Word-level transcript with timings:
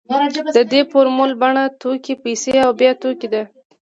د 0.55 0.57
دې 0.71 0.81
فورمول 0.91 1.31
بڼه 1.41 1.63
توکي 1.81 2.13
پیسې 2.23 2.53
او 2.65 2.71
بیا 2.79 2.91
توکي 3.01 3.27
ده 3.33 3.43